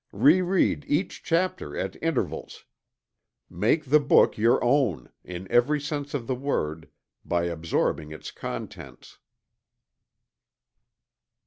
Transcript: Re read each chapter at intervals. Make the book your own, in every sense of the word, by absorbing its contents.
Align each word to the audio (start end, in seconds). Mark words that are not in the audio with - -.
Re 0.13 0.41
read 0.41 0.83
each 0.87 1.21
chapter 1.21 1.77
at 1.77 1.95
intervals. 2.01 2.65
Make 3.51 3.85
the 3.85 3.99
book 3.99 4.35
your 4.35 4.57
own, 4.63 5.11
in 5.23 5.45
every 5.51 5.79
sense 5.79 6.15
of 6.15 6.25
the 6.25 6.33
word, 6.33 6.89
by 7.23 7.43
absorbing 7.43 8.11
its 8.11 8.31
contents. 8.31 9.19